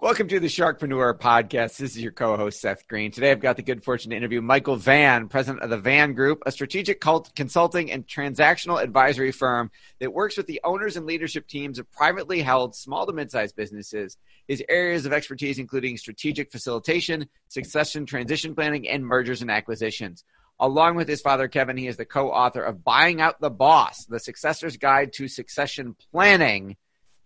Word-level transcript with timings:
Welcome 0.00 0.28
to 0.28 0.38
the 0.38 0.46
Sharkpreneur 0.46 1.18
Podcast. 1.18 1.76
This 1.78 1.96
is 1.96 1.98
your 2.00 2.12
co 2.12 2.36
host, 2.36 2.60
Seth 2.60 2.86
Greene. 2.86 3.10
Today 3.10 3.32
I've 3.32 3.40
got 3.40 3.56
the 3.56 3.64
good 3.64 3.82
fortune 3.82 4.12
to 4.12 4.16
interview 4.16 4.40
Michael 4.40 4.76
Vann, 4.76 5.26
president 5.26 5.64
of 5.64 5.70
the 5.70 5.76
Vann 5.76 6.14
Group, 6.14 6.44
a 6.46 6.52
strategic 6.52 7.00
consulting 7.34 7.90
and 7.90 8.06
transactional 8.06 8.80
advisory 8.80 9.32
firm 9.32 9.72
that 9.98 10.12
works 10.12 10.36
with 10.36 10.46
the 10.46 10.60
owners 10.62 10.96
and 10.96 11.04
leadership 11.04 11.48
teams 11.48 11.80
of 11.80 11.90
privately 11.90 12.40
held 12.42 12.76
small 12.76 13.06
to 13.06 13.12
mid 13.12 13.32
sized 13.32 13.56
businesses. 13.56 14.16
His 14.46 14.62
areas 14.68 15.04
of 15.04 15.12
expertise 15.12 15.58
including 15.58 15.96
strategic 15.96 16.52
facilitation, 16.52 17.28
succession 17.48 18.06
transition 18.06 18.54
planning, 18.54 18.88
and 18.88 19.04
mergers 19.04 19.42
and 19.42 19.50
acquisitions. 19.50 20.22
Along 20.60 20.94
with 20.94 21.08
his 21.08 21.22
father, 21.22 21.48
Kevin, 21.48 21.76
he 21.76 21.88
is 21.88 21.96
the 21.96 22.04
co 22.04 22.30
author 22.30 22.62
of 22.62 22.84
Buying 22.84 23.20
Out 23.20 23.40
the 23.40 23.50
Boss, 23.50 24.04
the 24.04 24.20
successor's 24.20 24.76
guide 24.76 25.12
to 25.14 25.26
succession 25.26 25.96
planning 26.12 26.76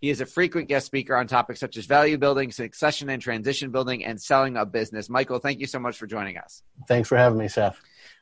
he 0.03 0.09
is 0.09 0.19
a 0.19 0.25
frequent 0.25 0.67
guest 0.67 0.85
speaker 0.85 1.15
on 1.15 1.27
topics 1.27 1.61
such 1.61 1.77
as 1.77 1.85
value 1.85 2.17
building, 2.17 2.51
succession 2.51 3.09
and 3.09 3.21
transition 3.21 3.71
building, 3.71 4.03
and 4.03 4.21
selling 4.21 4.57
a 4.57 4.65
business. 4.65 5.09
Michael, 5.09 5.39
thank 5.39 5.61
you 5.61 5.65
so 5.65 5.79
much 5.79 5.95
for 5.95 6.07
joining 6.07 6.37
us. 6.37 6.61
Thanks 6.89 7.07
for 7.07 7.17
having 7.17 7.39
me, 7.39 7.47
Seth. 7.47 7.79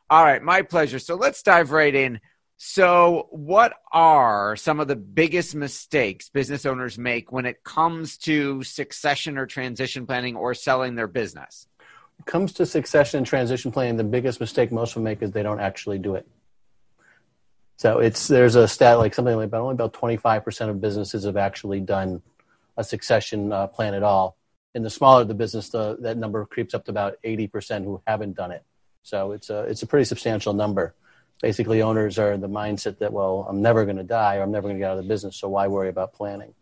All 0.07 0.23
right, 0.23 0.43
my 0.43 0.61
pleasure. 0.61 0.99
So 0.99 1.15
let's 1.15 1.41
dive 1.41 1.71
right 1.71 1.95
in. 1.95 2.19
So, 2.57 3.29
what 3.31 3.73
are 3.91 4.55
some 4.57 4.79
of 4.79 4.89
the 4.89 4.95
biggest 4.95 5.55
mistakes 5.55 6.29
business 6.29 6.67
owners 6.67 6.99
make 6.99 7.31
when 7.31 7.47
it 7.47 7.63
comes 7.63 8.19
to 8.19 8.61
succession 8.61 9.39
or 9.39 9.47
transition 9.47 10.05
planning 10.05 10.35
or 10.35 10.53
selling 10.53 10.93
their 10.93 11.07
business? 11.07 11.65
When 11.79 12.25
it 12.27 12.31
comes 12.31 12.53
to 12.53 12.67
succession 12.67 13.17
and 13.17 13.25
transition 13.25 13.71
planning, 13.71 13.97
the 13.97 14.03
biggest 14.03 14.39
mistake 14.39 14.71
most 14.71 14.91
of 14.91 14.93
them 14.95 15.05
make 15.05 15.23
is 15.23 15.31
they 15.31 15.41
don't 15.41 15.59
actually 15.59 15.97
do 15.97 16.13
it. 16.13 16.27
So 17.81 17.97
it's 17.97 18.27
there's 18.27 18.53
a 18.53 18.67
stat 18.67 18.99
like 18.99 19.15
something 19.15 19.35
like 19.35 19.47
about 19.47 19.61
only 19.61 19.73
about 19.73 19.93
25% 19.93 20.69
of 20.69 20.79
businesses 20.79 21.23
have 21.23 21.35
actually 21.35 21.79
done 21.79 22.21
a 22.77 22.83
succession 22.83 23.51
uh, 23.51 23.65
plan 23.65 23.95
at 23.95 24.03
all. 24.03 24.37
In 24.75 24.83
the 24.83 24.89
smaller 24.91 25.23
the 25.23 25.33
business, 25.33 25.69
the, 25.69 25.97
that 26.01 26.15
number 26.15 26.45
creeps 26.45 26.75
up 26.75 26.85
to 26.85 26.91
about 26.91 27.15
80% 27.25 27.83
who 27.83 27.99
haven't 28.05 28.35
done 28.35 28.51
it. 28.51 28.63
So 29.01 29.31
it's 29.31 29.49
a 29.49 29.61
it's 29.61 29.81
a 29.81 29.87
pretty 29.87 30.05
substantial 30.05 30.53
number. 30.53 30.93
Basically, 31.41 31.81
owners 31.81 32.19
are 32.19 32.33
in 32.33 32.39
the 32.39 32.47
mindset 32.47 32.99
that 32.99 33.11
well, 33.11 33.47
I'm 33.49 33.63
never 33.63 33.83
going 33.83 33.97
to 33.97 34.03
die 34.03 34.35
or 34.35 34.43
I'm 34.43 34.51
never 34.51 34.67
going 34.67 34.75
to 34.75 34.79
get 34.79 34.91
out 34.91 34.99
of 34.99 35.03
the 35.03 35.09
business, 35.09 35.35
so 35.35 35.49
why 35.49 35.65
worry 35.65 35.89
about 35.89 36.13
planning? 36.13 36.53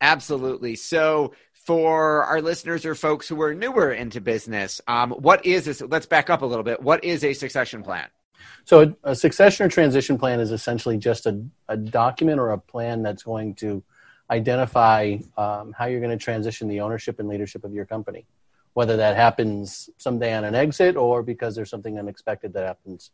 Absolutely. 0.00 0.74
So 0.74 1.34
for 1.52 2.24
our 2.24 2.42
listeners 2.42 2.84
or 2.84 2.96
folks 2.96 3.28
who 3.28 3.40
are 3.42 3.54
newer 3.54 3.92
into 3.92 4.20
business, 4.20 4.80
um, 4.88 5.12
what 5.12 5.46
is 5.46 5.66
this? 5.66 5.80
Let's 5.80 6.06
back 6.06 6.30
up 6.30 6.42
a 6.42 6.46
little 6.46 6.64
bit. 6.64 6.82
What 6.82 7.04
is 7.04 7.22
a 7.22 7.32
succession 7.32 7.84
plan? 7.84 8.08
So 8.64 8.82
a, 9.04 9.10
a, 9.10 9.14
succession 9.14 9.66
or 9.66 9.68
transition 9.68 10.18
plan 10.18 10.40
is 10.40 10.52
essentially 10.52 10.98
just 10.98 11.26
a, 11.26 11.42
a, 11.68 11.76
document 11.76 12.38
or 12.38 12.50
a 12.50 12.58
plan 12.58 13.02
that's 13.02 13.22
going 13.22 13.54
to 13.56 13.82
identify 14.30 15.16
um, 15.36 15.74
how 15.76 15.86
you're 15.86 16.00
going 16.00 16.16
to 16.16 16.22
transition 16.22 16.68
the 16.68 16.80
ownership 16.80 17.18
and 17.18 17.28
leadership 17.28 17.64
of 17.64 17.72
your 17.72 17.84
company, 17.84 18.26
whether 18.74 18.96
that 18.96 19.16
happens 19.16 19.90
someday 19.98 20.34
on 20.34 20.44
an 20.44 20.54
exit 20.54 20.96
or 20.96 21.22
because 21.22 21.54
there's 21.54 21.70
something 21.70 21.98
unexpected 21.98 22.52
that 22.52 22.64
happens, 22.64 23.10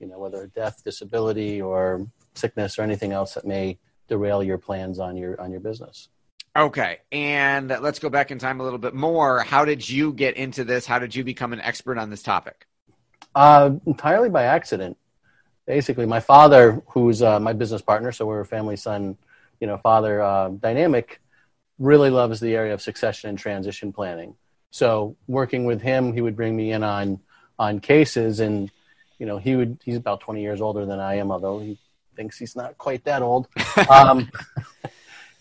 you 0.00 0.06
know, 0.06 0.18
whether 0.18 0.42
a 0.42 0.48
death, 0.48 0.82
disability, 0.84 1.60
or 1.60 2.06
sickness 2.34 2.78
or 2.78 2.82
anything 2.82 3.12
else 3.12 3.34
that 3.34 3.46
may 3.46 3.78
derail 4.08 4.42
your 4.42 4.58
plans 4.58 4.98
on 4.98 5.16
your 5.16 5.40
on 5.40 5.50
your 5.50 5.60
business. 5.60 6.08
Okay, 6.56 7.00
and 7.12 7.68
let's 7.68 7.98
go 7.98 8.08
back 8.08 8.30
in 8.30 8.38
time 8.38 8.60
a 8.60 8.64
little 8.64 8.78
bit 8.78 8.94
more. 8.94 9.40
How 9.40 9.66
did 9.66 9.86
you 9.88 10.14
get 10.14 10.36
into 10.36 10.64
this? 10.64 10.86
How 10.86 10.98
did 10.98 11.14
you 11.14 11.22
become 11.22 11.52
an 11.52 11.60
expert 11.60 11.98
on 11.98 12.08
this 12.08 12.22
topic? 12.22 12.66
Uh, 13.36 13.76
entirely 13.84 14.30
by 14.30 14.44
accident. 14.44 14.96
Basically, 15.66 16.06
my 16.06 16.20
father, 16.20 16.82
who's 16.88 17.20
uh, 17.20 17.38
my 17.38 17.52
business 17.52 17.82
partner, 17.82 18.10
so 18.10 18.24
we're 18.24 18.40
a 18.40 18.46
family 18.46 18.76
son, 18.76 19.18
you 19.60 19.66
know, 19.66 19.76
father 19.76 20.22
uh, 20.22 20.48
dynamic, 20.48 21.20
really 21.78 22.08
loves 22.08 22.40
the 22.40 22.54
area 22.56 22.72
of 22.72 22.80
succession 22.80 23.28
and 23.28 23.38
transition 23.38 23.92
planning. 23.92 24.36
So 24.70 25.16
working 25.28 25.66
with 25.66 25.82
him, 25.82 26.14
he 26.14 26.22
would 26.22 26.34
bring 26.34 26.56
me 26.56 26.72
in 26.72 26.82
on 26.82 27.20
on 27.58 27.80
cases, 27.80 28.40
and 28.40 28.70
you 29.18 29.26
know, 29.26 29.36
he 29.36 29.54
would. 29.54 29.80
He's 29.84 29.98
about 29.98 30.20
twenty 30.20 30.40
years 30.40 30.62
older 30.62 30.86
than 30.86 30.98
I 30.98 31.16
am, 31.16 31.30
although 31.30 31.58
he 31.58 31.76
thinks 32.16 32.38
he's 32.38 32.56
not 32.56 32.78
quite 32.78 33.04
that 33.04 33.20
old. 33.20 33.48
Um, 33.90 34.30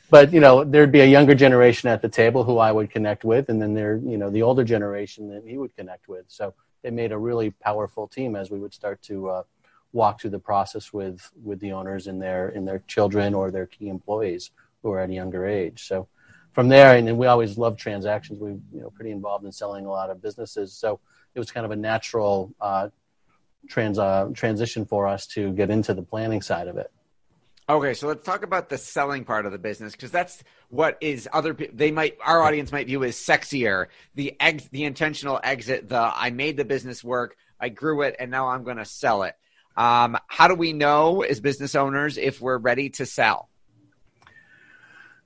but 0.10 0.34
you 0.34 0.42
know, 0.42 0.66
there'd 0.66 0.92
be 0.92 1.00
a 1.00 1.06
younger 1.06 1.34
generation 1.34 1.88
at 1.88 2.02
the 2.02 2.10
table 2.10 2.44
who 2.44 2.58
I 2.58 2.74
would 2.74 2.92
connect 2.92 3.24
with, 3.24 3.48
and 3.48 3.62
then 3.62 3.74
there, 3.74 3.96
you 3.96 4.18
know, 4.18 4.30
the 4.30 4.42
older 4.42 4.66
generation 4.66 5.30
that 5.30 5.46
he 5.46 5.58
would 5.58 5.74
connect 5.78 6.10
with. 6.10 6.26
So 6.28 6.54
it 6.86 6.94
made 6.94 7.12
a 7.12 7.18
really 7.18 7.50
powerful 7.50 8.08
team 8.08 8.36
as 8.36 8.52
we 8.52 8.60
would 8.60 8.74
start 8.74 9.02
to 9.02 9.30
uh, 9.30 9.44
walk 9.92 10.22
through 10.22 10.30
the 10.30 10.40
process 10.40 10.94
with 10.94 11.32
with 11.44 11.60
the 11.60 11.72
owners 11.72 12.08
and 12.08 12.22
their 12.22 12.50
and 12.50 12.68
their 12.68 12.80
children 12.88 13.34
or 13.34 13.50
their 13.50 13.66
key 13.66 13.90
employees 13.90 14.52
who 14.82 14.92
are 14.92 15.00
at 15.00 15.10
a 15.10 15.14
younger 15.14 15.46
age. 15.46 15.88
So 15.88 16.08
from 16.54 16.70
there, 16.70 16.96
and 16.96 17.18
we 17.18 17.28
always 17.28 17.58
love 17.58 17.76
transactions. 17.78 18.40
We 18.40 18.52
you 18.52 18.82
know 18.82 18.92
pretty 18.92 19.12
involved 19.12 19.46
in 19.46 19.52
selling 19.52 19.86
a 19.86 19.90
lot 19.90 20.10
of 20.10 20.22
businesses, 20.22 20.74
so 20.74 21.00
it 21.34 21.40
was 21.40 21.52
kind 21.52 21.66
of 21.66 21.72
a 21.72 21.76
natural 21.76 22.54
uh, 22.62 22.90
trans 23.68 23.98
uh, 23.98 24.30
transition 24.34 24.86
for 24.86 25.08
us 25.08 25.26
to 25.28 25.52
get 25.54 25.70
into 25.70 25.94
the 25.94 26.04
planning 26.04 26.42
side 26.42 26.68
of 26.68 26.78
it. 26.78 26.92
Okay, 27.68 27.96
so 27.96 28.08
let's 28.08 28.24
talk 28.24 28.44
about 28.44 28.70
the 28.70 28.78
selling 28.78 29.26
part 29.26 29.48
of 29.48 29.52
the 29.52 29.58
business 29.58 29.94
because 29.94 30.12
that's 30.12 30.44
what 30.70 31.00
is 31.02 31.28
other 31.34 31.58
they 31.74 31.90
might 31.90 32.16
our 32.24 32.44
audience 32.44 32.72
might 32.72 32.86
view 32.86 33.04
as 33.04 33.16
sexier 33.16 33.88
the 34.14 34.36
ex, 34.40 34.68
the 34.68 34.84
intentional 34.84 35.40
exit 35.44 35.90
the 35.90 35.98
I 35.98 36.30
made 36.30 36.58
the 36.58 36.66
business 36.66 37.04
work 37.04 37.36
I 37.60 37.70
grew 37.70 38.04
it 38.04 38.18
and 38.20 38.30
now 38.30 38.50
I'm 38.50 38.64
going 38.64 38.78
to 38.78 38.86
sell 38.86 39.24
it. 39.24 39.34
Um, 39.76 40.16
how 40.28 40.48
do 40.48 40.54
we 40.54 40.74
know 40.74 41.24
as 41.24 41.40
business 41.40 41.74
owners 41.74 42.20
if 42.20 42.40
we're 42.40 42.60
ready 42.60 42.92
to 42.92 43.06
sell? 43.06 43.50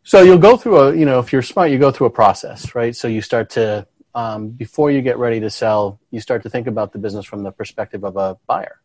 So 0.04 0.22
you'll 0.22 0.38
go 0.38 0.56
through 0.56 0.80
a 0.80 0.96
you 0.96 1.06
know 1.06 1.19
if 1.19 1.34
you're 1.34 1.42
smart 1.42 1.72
you 1.72 1.78
go 1.78 1.92
through 1.92 2.08
a 2.08 2.12
process 2.12 2.74
right. 2.74 2.96
So 2.96 3.10
you 3.10 3.22
start 3.22 3.50
to 3.52 3.86
um, 4.16 4.52
before 4.52 4.92
you 4.92 5.02
get 5.02 5.18
ready 5.18 5.42
to 5.42 5.50
sell 5.50 6.00
you 6.10 6.22
start 6.22 6.44
to 6.44 6.50
think 6.50 6.68
about 6.68 6.94
the 6.94 7.00
business 7.00 7.25
from 7.25 7.44
the 7.44 7.52
perspective 7.52 8.06
of 8.06 8.16
a 8.16 8.38
buyer 8.48 8.80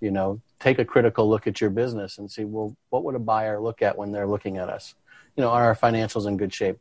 you 0.00 0.10
know 0.10 0.40
take 0.60 0.78
a 0.78 0.84
critical 0.84 1.28
look 1.28 1.46
at 1.46 1.60
your 1.60 1.70
business 1.70 2.18
and 2.18 2.30
see 2.30 2.44
well 2.44 2.76
what 2.90 3.02
would 3.02 3.14
a 3.14 3.18
buyer 3.18 3.58
look 3.58 3.82
at 3.82 3.96
when 3.96 4.12
they're 4.12 4.26
looking 4.26 4.58
at 4.58 4.68
us? 4.68 4.94
You 5.36 5.42
know 5.42 5.50
are 5.50 5.64
our 5.64 5.74
financials 5.74 6.26
in 6.26 6.36
good 6.36 6.54
shape? 6.54 6.78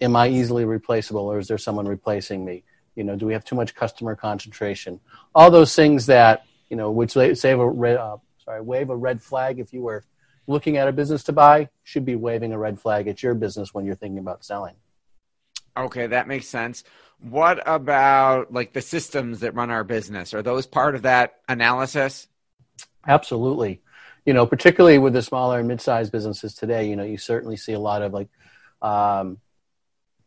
Am 0.00 0.16
i 0.16 0.28
easily 0.28 0.64
replaceable 0.64 1.26
or 1.26 1.38
is 1.38 1.48
there 1.48 1.58
someone 1.58 1.86
replacing 1.86 2.44
me? 2.44 2.64
You 2.96 3.04
know 3.04 3.14
do 3.14 3.26
we 3.26 3.34
have 3.34 3.44
too 3.44 3.54
much 3.54 3.74
customer 3.74 4.16
concentration? 4.16 4.98
All 5.34 5.50
those 5.50 5.74
things 5.76 6.06
that 6.06 6.44
you 6.70 6.76
know 6.76 6.90
which 6.90 7.12
save 7.12 7.58
a 7.58 7.68
red 7.68 7.98
uh, 7.98 8.16
sorry 8.44 8.62
wave 8.62 8.90
a 8.90 8.96
red 8.96 9.22
flag 9.22 9.60
if 9.60 9.72
you 9.72 9.82
were 9.82 10.04
looking 10.46 10.78
at 10.78 10.88
a 10.88 10.92
business 10.92 11.22
to 11.24 11.32
buy 11.32 11.68
should 11.84 12.06
be 12.06 12.16
waving 12.16 12.52
a 12.54 12.58
red 12.58 12.80
flag 12.80 13.06
at 13.06 13.22
your 13.22 13.34
business 13.34 13.74
when 13.74 13.84
you're 13.84 13.94
thinking 13.94 14.18
about 14.18 14.44
selling. 14.44 14.74
Okay 15.76 16.06
that 16.06 16.26
makes 16.26 16.48
sense. 16.48 16.82
What 17.20 17.60
about 17.66 18.52
like 18.52 18.72
the 18.72 18.80
systems 18.80 19.40
that 19.40 19.54
run 19.54 19.70
our 19.70 19.84
business? 19.84 20.32
Are 20.32 20.42
those 20.42 20.66
part 20.66 20.94
of 20.94 21.02
that 21.02 21.40
analysis 21.48 22.27
Absolutely. 23.08 23.80
you 24.26 24.34
know, 24.34 24.44
particularly 24.44 24.98
with 24.98 25.14
the 25.14 25.22
smaller 25.22 25.58
and 25.58 25.66
mid-sized 25.66 26.12
businesses 26.12 26.54
today, 26.54 26.88
you 26.88 26.94
know, 26.94 27.04
you 27.04 27.16
certainly 27.16 27.56
see 27.56 27.72
a 27.72 27.80
lot 27.80 28.02
of 28.02 28.12
like 28.12 28.28
um, 28.82 29.38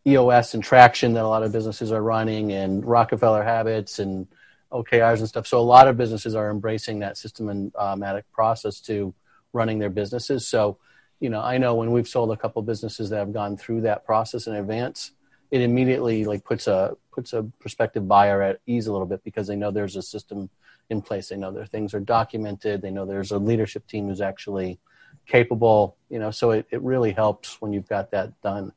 EOS 0.07 0.55
and 0.55 0.63
traction 0.63 1.13
that 1.13 1.23
a 1.23 1.27
lot 1.27 1.43
of 1.43 1.51
businesses 1.51 1.91
are 1.91 2.01
running, 2.01 2.51
and 2.51 2.83
Rockefeller 2.83 3.43
habits 3.43 3.99
and 3.99 4.27
OKRs 4.71 5.19
and 5.19 5.27
stuff. 5.27 5.45
So 5.45 5.59
a 5.59 5.61
lot 5.61 5.87
of 5.87 5.97
businesses 5.97 6.33
are 6.33 6.49
embracing 6.49 6.99
that 6.99 7.17
systematic 7.17 8.31
process 8.31 8.79
to 8.81 9.13
running 9.53 9.77
their 9.77 9.91
businesses. 9.91 10.47
So, 10.47 10.77
you 11.19 11.29
know, 11.29 11.41
I 11.41 11.59
know 11.59 11.75
when 11.75 11.91
we've 11.91 12.07
sold 12.07 12.31
a 12.31 12.37
couple 12.37 12.63
businesses 12.63 13.11
that 13.11 13.17
have 13.17 13.33
gone 13.33 13.57
through 13.57 13.81
that 13.81 14.05
process 14.05 14.47
in 14.47 14.55
advance, 14.55 15.11
it 15.51 15.61
immediately 15.61 16.25
like 16.25 16.43
puts 16.43 16.65
a 16.65 16.95
puts 17.11 17.33
a 17.33 17.43
prospective 17.59 18.07
buyer 18.07 18.41
at 18.41 18.61
ease 18.65 18.87
a 18.87 18.91
little 18.91 19.05
bit 19.05 19.23
because 19.23 19.45
they 19.45 19.55
know 19.55 19.69
there's 19.69 19.97
a 19.97 20.01
system 20.01 20.49
in 20.91 21.01
place. 21.01 21.29
They 21.29 21.38
know 21.38 21.51
their 21.51 21.65
things 21.65 21.93
are 21.93 21.99
documented. 21.99 22.81
They 22.81 22.91
know 22.91 23.05
there's 23.05 23.31
a 23.31 23.38
leadership 23.38 23.88
team 23.88 24.07
who's 24.07 24.21
actually 24.21 24.79
capable. 25.25 25.97
You 26.09 26.19
know, 26.19 26.31
so 26.31 26.51
it, 26.51 26.67
it 26.69 26.81
really 26.81 27.11
helps 27.11 27.61
when 27.61 27.73
you've 27.73 27.89
got 27.89 28.11
that 28.11 28.39
done. 28.41 28.73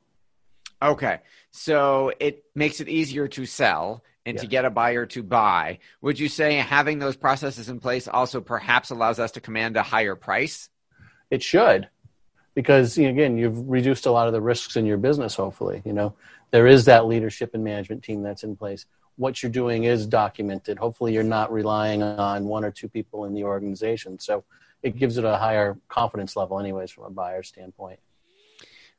Okay, 0.83 1.21
so 1.51 2.13
it 2.21 2.45
makes 2.55 2.81
it 2.81 2.89
easier 2.89 3.27
to 3.29 3.47
sell 3.47 4.03
and 4.27 4.37
yeah. 4.37 4.43
to 4.43 4.47
get 4.47 4.65
a 4.65 4.71
buyer 4.71 5.07
to 5.07 5.23
buy. 5.23 5.79
Would 6.01 6.19
you 6.19 6.29
say 6.29 6.55
having 6.55 6.99
those 6.99 7.17
processes 7.17 7.69
in 7.69 7.81
place 7.81 8.09
also 8.09 8.41
perhaps 8.41 8.91
allows 8.91 9.19
us 9.19 9.33
to 9.33 9.41
command 9.41 9.77
a 9.77 9.83
higher 9.83 10.15
price? 10.15 10.69
It 11.31 11.43
should, 11.43 11.89
because 12.55 12.99
again, 12.99 13.39
you've 13.39 13.69
reduced 13.69 14.07
a 14.07 14.11
lot 14.11 14.27
of 14.27 14.33
the 14.33 14.41
risks 14.41 14.77
in 14.77 14.85
your 14.87 14.99
business. 14.99 15.35
Hopefully, 15.35 15.83
you 15.85 15.93
know 15.93 16.15
there 16.55 16.69
is 16.69 16.85
that 16.85 17.07
leadership 17.07 17.53
and 17.55 17.65
management 17.65 18.05
team 18.05 18.23
that's 18.23 18.45
in 18.45 18.55
place. 18.55 18.87
What 19.17 19.43
you're 19.43 19.53
doing 19.53 19.85
is 19.85 20.07
documented. 20.07 20.79
Hopefully, 20.79 21.15
you're 21.15 21.23
not 21.23 21.53
relying 21.53 22.03
on 22.03 22.47
one 22.47 22.65
or 22.65 22.71
two 22.71 22.89
people 22.89 23.25
in 23.25 23.35
the 23.35 23.45
organization. 23.45 24.19
So 24.19 24.45
it 24.83 24.99
gives 24.99 25.19
it 25.19 25.25
a 25.25 25.37
higher 25.37 25.79
confidence 25.89 26.37
level, 26.37 26.59
anyways, 26.59 26.91
from 26.91 27.05
a 27.05 27.11
buyer 27.11 27.43
standpoint. 27.43 28.01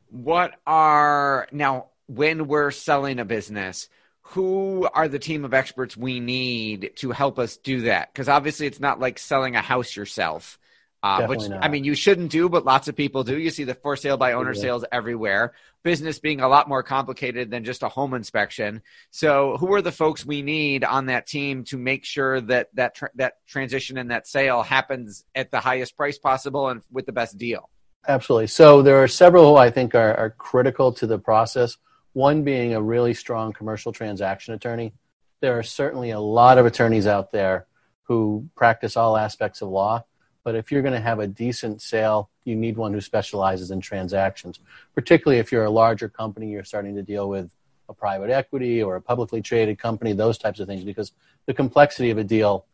What 0.10 0.54
are 0.66 1.48
now 1.52 1.88
when 2.08 2.48
we're 2.48 2.72
selling 2.72 3.20
a 3.20 3.26
business? 3.26 3.90
who 4.30 4.90
are 4.94 5.08
the 5.08 5.20
team 5.20 5.46
of 5.46 5.54
experts 5.54 5.96
we 5.96 6.20
need 6.20 6.94
to 6.96 7.12
help 7.12 7.38
us 7.38 7.58
do 7.58 7.82
that? 7.82 8.12
Because 8.12 8.28
obviously, 8.28 8.66
it's 8.66 8.80
not 8.80 9.00
like 9.00 9.20
selling 9.20 9.56
a 9.56 9.62
house 9.62 9.96
yourself. 9.96 10.58
Uh, 11.06 11.28
which 11.28 11.48
not. 11.48 11.64
I 11.64 11.68
mean, 11.68 11.84
you 11.84 11.94
shouldn't 11.94 12.32
do, 12.32 12.50
but 12.50 12.66
lots 12.66 12.88
of 12.88 12.96
people 12.96 13.24
do. 13.24 13.38
You 13.38 13.52
see 13.52 13.64
the 13.64 13.76
for 13.76 13.96
sale 13.96 14.18
by 14.18 14.34
owner 14.34 14.54
yeah. 14.54 14.62
sales 14.62 14.86
everywhere. 14.92 15.54
Business 15.84 16.18
being 16.18 16.42
a 16.42 16.48
lot 16.48 16.68
more 16.68 16.82
complicated 16.82 17.52
than 17.52 17.64
just 17.64 17.84
a 17.84 17.90
home 17.90 18.16
inspection. 18.16 18.82
So, 19.12 19.56
who 19.58 19.72
are 19.76 19.84
the 19.84 19.92
folks 19.92 20.26
we 20.26 20.42
need 20.42 20.84
on 20.84 21.06
that 21.06 21.28
team 21.28 21.64
to 21.66 21.78
make 21.78 22.06
sure 22.06 22.42
that 22.42 22.70
that 22.74 22.96
tra- 22.96 23.12
that 23.16 23.36
transition 23.46 24.00
and 24.00 24.10
that 24.10 24.26
sale 24.26 24.64
happens 24.64 25.24
at 25.36 25.52
the 25.52 25.60
highest 25.60 25.96
price 25.96 26.18
possible 26.18 26.70
and 26.70 26.82
with 26.92 27.06
the 27.06 27.12
best 27.12 27.38
deal? 27.38 27.70
Absolutely. 28.08 28.48
So, 28.48 28.82
there 28.82 29.04
are 29.04 29.08
several 29.08 29.52
who 29.52 29.58
I 29.58 29.70
think 29.70 29.94
are, 29.94 30.16
are 30.16 30.32
critical 30.32 30.92
to 30.94 31.06
the 31.06 31.20
process. 31.20 31.78
One 32.14 32.42
being 32.44 32.74
a 32.74 32.82
really 32.82 33.14
strong 33.14 33.54
commercial 33.54 33.92
transaction 33.92 34.56
attorney. 34.56 34.92
There 35.40 35.56
are 35.60 35.64
certainly 35.64 36.10
a 36.10 36.20
lot 36.20 36.58
of 36.58 36.66
attorneys 36.66 37.06
out 37.06 37.32
there 37.32 37.68
who 38.06 38.50
practice 38.56 38.98
all 38.98 39.18
aspects 39.18 39.62
of 39.62 39.70
law, 39.70 40.04
but 40.46 40.56
if 40.56 40.72
you're 40.72 40.84
going 40.84 40.94
to 40.94 41.02
have 41.02 41.20
a 41.20 41.28
decent 41.28 41.82
sale, 41.82 42.30
you 42.46 42.56
need 42.56 42.78
one 42.78 42.94
who 42.94 43.02
specializes 43.02 43.72
in 43.72 43.82
transactions. 43.82 44.60
Particularly 44.94 45.40
if 45.40 45.52
you're 45.52 45.66
a 45.66 45.72
larger 45.72 46.08
company, 46.08 46.52
you're 46.52 46.64
starting 46.64 46.96
to 46.96 47.02
deal 47.02 47.28
with 47.28 47.50
a 47.90 47.94
private 47.94 48.30
equity 48.30 48.82
or 48.82 48.96
a 48.96 49.02
publicly 49.02 49.42
traded 49.42 49.80
company, 49.80 50.14
those 50.14 50.38
types 50.38 50.60
of 50.60 50.68
things, 50.68 50.84
because 50.84 51.12
the 51.48 51.54
complexity 51.54 52.12
of 52.12 52.20
a 52.20 52.24
deal 52.24 52.66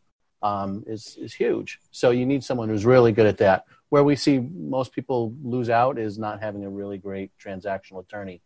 um, 0.44 0.84
is 0.86 1.18
is 1.20 1.34
huge. 1.34 1.80
So 1.92 2.12
you 2.12 2.26
need 2.26 2.44
someone 2.44 2.68
who's 2.68 2.86
really 2.86 3.14
good 3.14 3.26
at 3.26 3.38
that. 3.38 3.66
Where 3.90 4.04
we 4.04 4.16
see 4.16 4.40
most 4.40 4.92
people 4.94 5.34
lose 5.42 5.70
out 5.70 5.98
is 5.98 6.18
not 6.18 6.42
having 6.42 6.66
a 6.66 6.70
really 6.70 6.98
great 6.98 7.32
transactional 7.42 8.04
attorney 8.04 8.42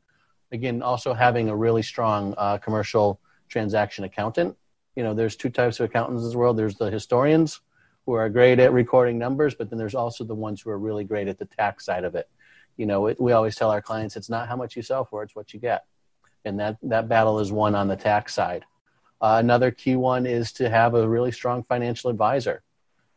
again, 0.52 0.82
also 0.84 1.14
having 1.14 1.50
a 1.50 1.56
really 1.56 1.82
strong 1.82 2.36
uh, 2.38 2.58
commercial 2.60 3.20
transaction 3.50 4.04
accountant. 4.04 4.56
You 4.96 5.04
know, 5.04 5.14
there's 5.14 5.36
two 5.36 5.50
types 5.50 5.80
of 5.80 5.90
accountants 5.90 6.22
in 6.22 6.28
this 6.28 6.36
world. 6.36 6.58
There's 6.58 6.76
the 6.76 6.92
historians 6.92 7.62
who 8.06 8.14
are 8.14 8.30
great 8.30 8.60
at 8.60 8.74
recording 8.74 9.18
numbers, 9.18 9.56
but 9.56 9.70
then 9.70 9.80
there's 9.80 9.96
also 9.96 10.24
the 10.24 10.36
ones 10.36 10.62
who 10.62 10.70
are 10.70 10.78
really 10.78 11.04
great 11.04 11.28
at 11.28 11.40
the 11.40 11.46
tax 11.46 11.86
side 11.86 12.04
of 12.04 12.16
it. 12.16 12.30
You 12.78 12.86
know, 12.86 13.08
it, 13.08 13.20
we 13.20 13.32
always 13.32 13.56
tell 13.56 13.72
our 13.72 13.82
clients 13.82 14.16
it's 14.16 14.30
not 14.30 14.48
how 14.48 14.56
much 14.56 14.76
you 14.76 14.82
sell 14.82 15.06
for, 15.06 15.24
it's 15.24 15.36
what 15.36 15.54
you 15.54 15.60
get. 15.60 15.86
And 16.44 16.60
that, 16.60 16.78
that 16.84 17.08
battle 17.08 17.40
is 17.40 17.52
won 17.52 17.74
on 17.74 17.88
the 17.88 17.96
tax 17.96 18.34
side. 18.34 18.66
Uh, 19.22 19.38
another 19.40 19.72
key 19.72 19.96
one 19.96 20.26
is 20.26 20.52
to 20.54 20.70
have 20.70 20.94
a 20.94 21.08
really 21.08 21.32
strong 21.32 21.64
financial 21.64 22.10
advisor, 22.10 22.62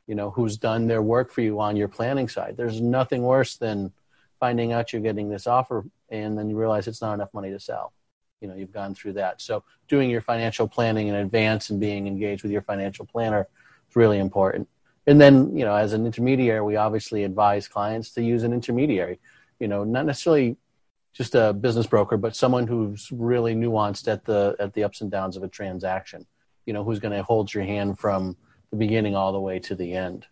you 0.06 0.14
know, 0.14 0.30
who's 0.30 0.56
done 0.56 0.86
their 0.86 1.02
work 1.02 1.30
for 1.30 1.42
you 1.42 1.60
on 1.60 1.76
your 1.76 1.88
planning 1.88 2.28
side. 2.28 2.56
There's 2.56 2.80
nothing 2.80 3.22
worse 3.22 3.56
than 3.56 3.92
finding 4.40 4.72
out 4.72 4.92
you're 4.92 5.02
getting 5.02 5.28
this 5.28 5.46
offer 5.46 5.84
and 6.10 6.38
then 6.38 6.48
you 6.48 6.56
realize 6.56 6.86
it's 6.86 7.02
not 7.02 7.14
enough 7.14 7.32
money 7.34 7.50
to 7.50 7.60
sell 7.60 7.92
you 8.40 8.48
know 8.48 8.54
you've 8.54 8.72
gone 8.72 8.94
through 8.94 9.12
that 9.12 9.40
so 9.40 9.62
doing 9.88 10.10
your 10.10 10.20
financial 10.20 10.68
planning 10.68 11.08
in 11.08 11.14
advance 11.16 11.70
and 11.70 11.80
being 11.80 12.06
engaged 12.06 12.42
with 12.42 12.52
your 12.52 12.62
financial 12.62 13.04
planner 13.04 13.48
is 13.88 13.96
really 13.96 14.18
important 14.18 14.68
and 15.08 15.20
then 15.20 15.56
you 15.56 15.64
know 15.64 15.74
as 15.74 15.92
an 15.94 16.06
intermediary 16.06 16.60
we 16.60 16.76
obviously 16.76 17.24
advise 17.24 17.66
clients 17.66 18.10
to 18.10 18.22
use 18.22 18.44
an 18.44 18.52
intermediary 18.52 19.18
you 19.58 19.66
know 19.66 19.82
not 19.82 20.06
necessarily 20.06 20.56
just 21.12 21.34
a 21.34 21.52
business 21.52 21.86
broker 21.86 22.16
but 22.16 22.36
someone 22.36 22.66
who's 22.66 23.08
really 23.10 23.54
nuanced 23.54 24.06
at 24.06 24.24
the 24.24 24.54
at 24.60 24.72
the 24.74 24.84
ups 24.84 25.00
and 25.00 25.10
downs 25.10 25.36
of 25.36 25.42
a 25.42 25.48
transaction 25.48 26.24
you 26.66 26.72
know 26.72 26.84
who's 26.84 27.00
going 27.00 27.16
to 27.16 27.22
hold 27.22 27.52
your 27.52 27.64
hand 27.64 27.98
from 27.98 28.36
the 28.70 28.76
beginning 28.76 29.16
all 29.16 29.32
the 29.32 29.40
way 29.40 29.58
to 29.58 29.74
the 29.74 29.94
end 29.94 30.26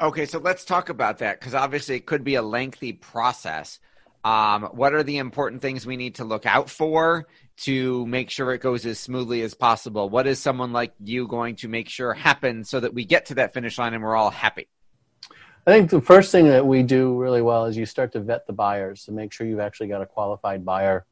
Okay, 0.00 0.26
so 0.26 0.38
let's 0.38 0.64
talk 0.64 0.88
about 0.88 1.18
that 1.18 1.38
because 1.38 1.54
obviously 1.54 1.96
it 1.96 2.06
could 2.06 2.24
be 2.24 2.34
a 2.34 2.42
lengthy 2.42 2.92
process. 2.92 3.78
Um, 4.24 4.64
what 4.72 4.94
are 4.94 5.04
the 5.04 5.18
important 5.18 5.62
things 5.62 5.86
we 5.86 5.96
need 5.96 6.16
to 6.16 6.24
look 6.24 6.46
out 6.46 6.68
for 6.68 7.26
to 7.58 8.06
make 8.06 8.30
sure 8.30 8.52
it 8.52 8.60
goes 8.60 8.84
as 8.86 8.98
smoothly 8.98 9.42
as 9.42 9.54
possible? 9.54 10.08
What 10.08 10.26
is 10.26 10.38
someone 10.38 10.72
like 10.72 10.92
you 11.02 11.26
going 11.26 11.56
to 11.56 11.68
make 11.68 11.88
sure 11.88 12.12
happens 12.14 12.68
so 12.68 12.80
that 12.80 12.94
we 12.94 13.04
get 13.04 13.26
to 13.26 13.36
that 13.36 13.54
finish 13.54 13.78
line 13.78 13.94
and 13.94 14.02
we're 14.02 14.16
all 14.16 14.30
happy? 14.30 14.68
I 15.66 15.72
think 15.72 15.90
the 15.90 16.00
first 16.00 16.30
thing 16.30 16.46
that 16.48 16.66
we 16.66 16.82
do 16.82 17.16
really 17.16 17.42
well 17.42 17.64
is 17.64 17.76
you 17.76 17.86
start 17.86 18.12
to 18.12 18.20
vet 18.20 18.46
the 18.46 18.52
buyers 18.52 19.04
to 19.06 19.12
make 19.12 19.32
sure 19.32 19.46
you've 19.46 19.58
actually 19.58 19.88
got 19.88 20.02
a 20.02 20.06
qualified 20.06 20.64
buyer 20.64 21.06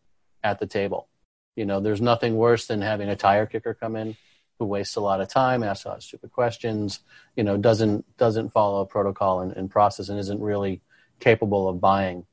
at 0.45 0.61
the 0.61 0.67
table. 0.67 1.09
You 1.57 1.67
know, 1.67 1.81
there's 1.81 2.01
nothing 2.01 2.37
worse 2.37 2.67
than 2.67 2.81
having 2.81 3.09
a 3.09 3.17
tire 3.17 3.47
kicker 3.47 3.75
come 3.75 3.97
in 3.97 4.17
who 4.59 4.67
wastes 4.67 4.97
a 4.97 5.01
lot 5.01 5.21
of 5.21 5.29
time, 5.29 5.63
asks 5.63 5.85
a 5.85 5.89
lot 5.89 5.97
of 5.97 6.03
stupid 6.05 6.31
questions, 6.31 7.01
you 7.35 7.43
know, 7.43 7.57
doesn't 7.57 8.05
doesn't 8.17 8.51
follow 8.51 8.85
protocol 8.85 9.41
and, 9.41 9.53
and 9.53 9.71
process, 9.71 10.09
and 10.09 10.19
isn't 10.19 10.41
really 10.41 10.81
capable 11.19 11.69
of 11.69 11.81
buying. 11.81 12.25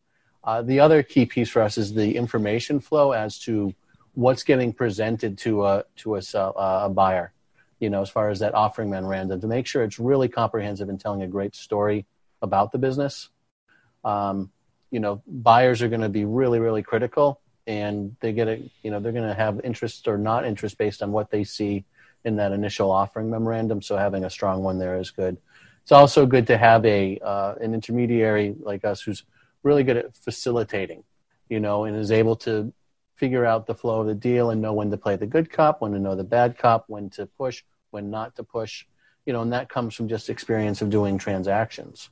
Uh, 0.44 0.62
the 0.62 0.80
other 0.80 1.04
key 1.04 1.26
piece 1.26 1.50
for 1.50 1.62
us 1.62 1.78
is 1.78 1.94
the 1.94 2.16
information 2.16 2.80
flow 2.80 3.12
as 3.12 3.40
to 3.40 3.74
what's 4.14 4.44
getting 4.44 4.74
presented 4.74 5.38
to 5.40 5.66
a 5.66 5.86
to 5.98 6.16
a, 6.16 6.20
uh, 6.36 6.82
a 6.86 6.90
buyer. 6.90 7.32
You 7.80 7.90
know, 7.90 8.02
as 8.02 8.10
far 8.10 8.30
as 8.30 8.40
that 8.40 8.54
offering 8.54 8.90
memorandum, 8.90 9.42
to 9.42 9.48
make 9.48 9.66
sure 9.66 9.84
it's 9.84 10.00
really 10.00 10.28
comprehensive 10.28 10.90
and 10.90 11.00
telling 11.00 11.24
a 11.24 11.28
great 11.28 11.56
story 11.56 12.06
about 12.42 12.72
the 12.72 12.78
business. 12.78 13.30
Um, 14.04 14.52
you 14.92 15.00
know, 15.00 15.22
buyers 15.26 15.82
are 15.82 15.88
going 15.88 16.02
to 16.02 16.10
be 16.10 16.26
really, 16.26 16.60
really 16.60 16.84
critical, 16.84 17.40
and 17.66 18.16
they 18.20 18.34
get 18.34 18.48
it. 18.48 18.70
You 18.84 18.92
know, 18.92 19.00
they're 19.00 19.12
going 19.12 19.28
to 19.28 19.34
have 19.34 19.62
interest 19.64 20.08
or 20.08 20.18
not 20.18 20.46
interest 20.46 20.78
based 20.78 21.02
on 21.02 21.12
what 21.12 21.32
they 21.32 21.44
see 21.44 21.86
in 22.24 22.36
that 22.36 22.52
initial 22.52 22.92
offering 22.92 23.30
memorandum. 23.30 23.82
So 23.82 23.98
having 23.98 24.26
a 24.26 24.30
strong 24.30 24.62
one 24.62 24.78
there 24.78 24.98
is 24.98 25.10
good. 25.10 25.38
It's 25.82 25.92
also 25.92 26.26
good 26.26 26.46
to 26.48 26.58
have 26.58 26.86
a 26.86 27.18
uh, 27.20 27.56
an 27.62 27.74
intermediary 27.74 28.56
like 28.60 28.86
us 28.86 29.02
who's 29.02 29.24
really 29.64 29.84
good 29.84 29.98
at 29.98 30.16
facilitating, 30.16 31.04
you 31.50 31.60
know, 31.60 31.86
and 31.86 31.96
is 31.96 32.12
able 32.12 32.36
to 32.38 32.72
figure 33.22 33.46
out 33.46 33.68
the 33.68 33.76
flow 33.76 34.02
of 34.02 34.08
the 34.08 34.16
deal 34.16 34.50
and 34.50 34.62
know 34.62 34.74
when 34.74 34.92
to 34.92 34.98
play 34.98 35.16
the 35.16 35.26
good 35.26 35.50
cop, 35.50 35.80
when 35.80 35.94
to 35.94 36.00
know 36.00 36.16
the 36.16 36.24
bad 36.24 36.58
cop, 36.58 36.86
when 36.88 37.10
to 37.12 37.26
push, 37.26 37.64
when 37.92 38.10
not 38.10 38.36
to 38.36 38.44
push, 38.44 38.86
you 39.26 39.32
know, 39.32 39.42
and 39.42 39.54
that 39.54 39.70
comes 39.70 39.94
from 39.94 40.10
just 40.10 40.30
experience 40.30 40.82
of 40.82 40.90
doing 40.90 41.18
transactions, 41.18 42.10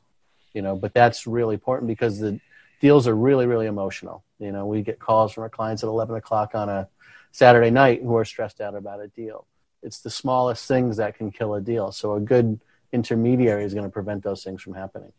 you 0.54 0.62
know. 0.62 0.76
But 0.76 0.94
that's 0.94 1.28
really 1.28 1.56
important 1.56 1.88
because 1.88 2.20
the 2.20 2.40
deals 2.80 3.08
are 3.08 3.16
really, 3.16 3.48
really 3.48 3.66
emotional. 3.66 4.24
You 4.38 4.52
know, 4.52 4.66
we 4.66 4.84
get 4.84 5.00
calls 5.00 5.34
from 5.34 5.44
our 5.44 5.50
clients 5.50 5.84
at 5.84 5.88
11 5.88 6.16
o'clock 6.16 6.54
on 6.54 6.70
a 6.70 6.88
Saturday 7.32 7.72
night 7.72 8.02
who 8.04 8.16
are 8.16 8.26
stressed 8.26 8.62
out 8.62 8.76
about 8.76 9.02
a 9.02 9.08
deal 9.08 9.46
it's 9.82 10.00
the 10.00 10.10
smallest 10.10 10.68
things 10.68 10.98
that 10.98 11.16
can 11.16 11.32
kill 11.32 11.54
a 11.56 11.62
deal. 11.62 11.92
So 11.92 12.16
a 12.16 12.20
good 12.20 12.60
intermediary 12.92 13.64
is 13.64 13.74
going 13.74 13.86
to 13.86 13.92
prevent 13.92 14.24
those 14.24 14.44
things 14.44 14.62
from 14.62 14.74
happening. 14.74 15.12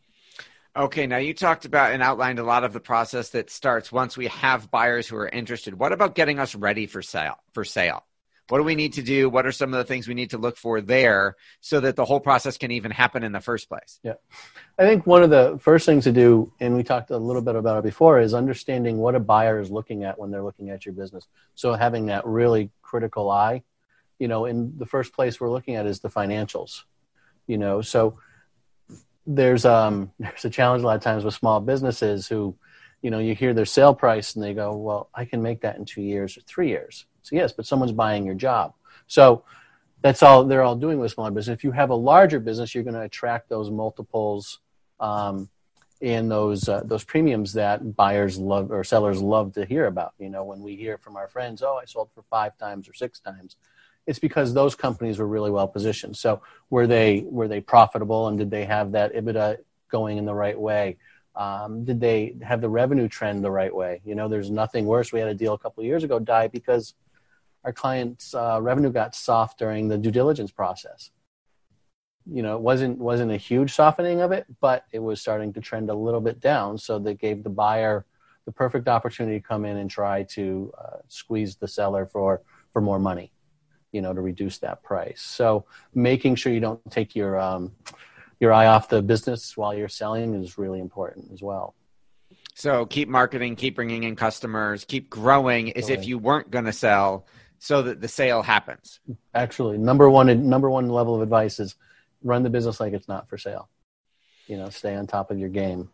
Okay, 0.77 1.07
now 1.07 1.17
you 1.17 1.35
talked 1.35 1.65
about 1.65 1.93
and 1.93 2.03
outlined 2.03 2.39
a 2.39 2.45
lot 2.45 2.65
of 2.65 2.73
the 2.73 2.81
process 2.81 3.31
that 3.31 3.51
starts 3.51 3.91
once 3.91 4.17
we 4.17 4.29
have 4.29 4.71
buyers 4.71 5.09
who 5.09 5.17
are 5.17 5.29
interested. 5.29 5.75
What 5.75 5.93
about 5.93 6.15
getting 6.15 6.39
us 6.39 6.55
ready 6.55 6.87
for 6.87 7.03
sale? 7.03 7.37
For 7.53 7.65
sale, 7.65 8.05
what 8.49 8.59
do 8.59 8.65
we 8.65 8.77
need 8.77 8.93
to 8.93 9.03
do? 9.03 9.29
What 9.29 9.47
are 9.47 9.53
some 9.53 9.75
of 9.75 9.79
the 9.79 9.85
things 9.85 10.07
we 10.07 10.15
need 10.15 10.31
to 10.31 10.39
look 10.39 10.57
for 10.57 10.81
there 10.81 11.37
so 11.61 11.81
that 11.81 11.97
the 11.97 12.05
whole 12.05 12.21
process 12.21 12.57
can 12.57 12.71
even 12.71 12.93
happen 12.93 13.25
in 13.25 13.33
the 13.33 13.41
first 13.41 13.69
place? 13.69 13.99
Yeah, 14.05 14.15
I 14.79 14.83
think 14.83 15.07
one 15.07 15.25
of 15.25 15.31
the 15.31 15.59
first 15.61 15.87
things 15.87 16.05
to 16.05 16.13
do, 16.13 16.53
and 16.61 16.77
we 16.77 16.85
talked 16.85 17.11
a 17.11 17.19
little 17.19 17.43
bit 17.43 17.57
about 17.57 17.79
it 17.79 17.85
before, 17.85 18.21
is 18.21 18.33
understanding 18.33 18.99
what 18.99 19.17
a 19.17 19.21
buyer 19.21 19.59
is 19.59 19.71
looking 19.71 20.05
at 20.05 20.19
when 20.19 20.31
they're 20.31 20.45
looking 20.45 20.71
at 20.71 20.87
your 20.87 20.95
business. 20.95 21.27
So 21.57 21.75
having 21.75 22.07
that 22.07 22.25
really 22.27 22.71
critical 22.83 23.29
eye 23.29 23.65
you 24.21 24.29
know, 24.29 24.45
in 24.45 24.75
the 24.77 24.87
first 24.87 25.13
place 25.13 25.41
we're 25.41 25.51
looking 25.51 25.75
at 25.75 25.87
is 25.87 25.99
the 26.01 26.11
financials, 26.11 26.83
you 27.49 27.59
know, 27.59 27.81
so 27.81 28.21
there's 29.35 29.65
um 29.65 30.11
there's 30.19 30.45
a 30.45 30.51
challenge 30.51 30.83
a 30.83 30.87
lot 30.87 30.97
of 30.97 31.03
times 31.03 31.25
with 31.25 31.35
small 31.35 31.61
businesses 31.61 32.27
who 32.27 32.55
you 33.03 33.11
know 33.11 33.19
you 33.19 33.35
hear 33.35 33.55
their 33.55 33.65
sale 33.65 33.95
price 33.95 34.35
and 34.35 34.45
they 34.45 34.53
go 34.53 34.77
well 34.77 35.09
i 35.15 35.25
can 35.25 35.41
make 35.41 35.61
that 35.61 35.77
in 35.77 35.85
two 35.85 36.03
years 36.03 36.37
or 36.37 36.43
three 36.43 36.69
years. 36.69 37.07
So 37.23 37.37
yes 37.37 37.53
but 37.53 37.67
someone's 37.67 37.93
buying 37.93 38.27
your 38.27 38.35
job. 38.35 38.75
So 39.07 39.45
that's 40.03 40.23
all 40.23 40.45
they're 40.45 40.63
all 40.63 40.77
doing 40.77 40.99
with 40.99 41.13
small 41.13 41.31
business. 41.31 41.55
If 41.55 41.65
you 41.65 41.73
have 41.73 41.91
a 41.91 41.95
larger 41.95 42.41
business 42.41 42.75
you're 42.75 42.85
going 42.85 42.95
to 42.95 43.03
attract 43.03 43.49
those 43.49 43.71
multiples 43.71 44.61
um, 44.99 45.49
and 46.03 46.31
those 46.31 46.69
uh, 46.69 46.83
those 46.85 47.05
premiums 47.05 47.53
that 47.53 47.95
buyers 47.95 48.39
love 48.39 48.73
or 48.73 48.83
sellers 48.83 49.21
love 49.21 49.53
to 49.55 49.65
hear 49.65 49.87
about. 49.87 50.15
You 50.19 50.31
know 50.31 50.45
when 50.45 50.61
we 50.61 50.75
hear 50.77 50.99
from 50.99 51.17
our 51.17 51.29
friends 51.29 51.63
oh 51.63 51.79
i 51.81 51.85
sold 51.85 52.11
for 52.15 52.23
five 52.31 52.59
times 52.59 52.89
or 52.89 52.95
six 52.95 53.21
times 53.21 53.57
it's 54.11 54.19
because 54.19 54.53
those 54.53 54.75
companies 54.75 55.19
were 55.19 55.27
really 55.37 55.51
well 55.51 55.69
positioned 55.69 56.17
so 56.17 56.43
were 56.69 56.87
they 56.87 57.25
were 57.27 57.49
they 57.49 57.61
profitable 57.61 58.29
and 58.29 58.39
did 58.39 58.51
they 58.51 58.65
have 58.65 58.93
that 58.93 59.15
ebitda 59.15 59.57
going 59.91 60.19
in 60.19 60.25
the 60.25 60.35
right 60.35 60.59
way 60.59 60.97
um, 61.37 61.85
did 61.85 62.01
they 62.01 62.37
have 62.43 62.61
the 62.61 62.69
revenue 62.69 63.09
trend 63.09 63.45
the 63.45 63.51
right 63.51 63.75
way? 63.75 64.01
You 64.05 64.15
know, 64.15 64.29
there's 64.29 64.51
nothing 64.51 64.85
worse. 64.87 65.13
We 65.13 65.21
had 65.21 65.29
a 65.29 65.35
deal 65.35 65.55
a 65.55 65.59
couple 65.59 65.85
years 65.85 66.05
ago 66.05 66.19
die 66.19 66.49
because 66.49 66.95
our 67.65 67.73
client's 67.73 68.35
uh, 68.35 68.59
revenue 68.61 68.91
got 68.91 69.15
soft 69.15 69.59
during 69.59 69.89
the 69.89 69.99
due 69.99 70.11
diligence 70.11 70.51
process. 70.51 71.11
You 72.27 72.43
know, 72.43 72.57
it 72.57 72.61
wasn't 72.61 72.99
wasn't 72.99 73.33
a 73.33 73.37
huge 73.37 73.73
softening 73.73 74.21
of 74.21 74.33
it, 74.33 74.47
but 74.61 74.85
it 74.93 74.99
was 74.99 75.21
starting 75.21 75.53
to 75.55 75.61
trend 75.61 75.89
a 75.89 75.95
little 75.95 76.21
bit 76.21 76.41
down. 76.41 76.79
So 76.79 76.99
that 76.99 77.19
gave 77.19 77.43
the 77.43 77.51
buyer 77.51 78.05
the 78.45 78.53
perfect 78.53 78.89
opportunity 78.89 79.41
to 79.41 79.47
come 79.47 79.65
in 79.65 79.77
and 79.77 79.91
try 79.91 80.25
to 80.25 80.73
uh, 80.79 80.97
squeeze 81.09 81.57
the 81.57 81.69
seller 81.69 82.07
for 82.07 82.43
for 82.73 82.83
more 82.83 82.99
money. 82.99 83.33
You 83.93 84.03
know, 84.03 84.13
to 84.13 84.21
reduce 84.21 84.59
that 84.59 84.83
price. 84.83 85.21
So 85.21 85.65
making 85.95 86.37
sure 86.37 86.53
you 86.53 86.61
don't 86.61 86.81
take 86.91 87.17
your 87.17 87.39
um, 87.39 87.73
your 88.39 88.53
eye 88.53 88.67
off 88.67 88.89
the 88.89 89.03
business 89.03 89.57
while 89.57 89.75
you're 89.75 89.89
selling 89.89 90.35
is 90.35 90.59
really 90.59 90.81
important 90.81 91.31
as 91.33 91.43
well. 91.43 91.75
So 92.55 92.87
keep 92.87 93.09
marketing, 93.09 93.57
keep 93.57 93.77
bringing 93.77 94.05
in 94.05 94.17
customers, 94.17 94.85
keep 94.85 95.09
growing 95.09 95.77
as 95.77 95.89
if 95.89 96.07
you 96.07 96.19
weren't 96.19 96.51
going 96.51 96.67
to 96.67 96.73
sell 96.73 97.27
so 97.59 97.83
that 97.83 98.01
the 98.01 98.09
sale 98.09 98.43
happens. 98.43 99.01
Actually, 99.35 99.79
number 99.79 100.11
one 100.11 100.49
number 100.49 100.69
one 100.69 100.89
level 100.89 101.15
of 101.15 101.23
advice 101.23 101.61
is 101.61 101.77
run 102.23 102.43
the 102.43 102.51
business 102.51 102.81
like 102.81 102.93
it's 102.93 103.09
not 103.09 103.29
for 103.29 103.39
sale. 103.39 103.69
You 104.47 104.57
know, 104.57 104.69
stay 104.71 104.95
on 104.97 105.07
top 105.07 105.31
of 105.31 105.39
your 105.39 105.49
game. 105.49 105.91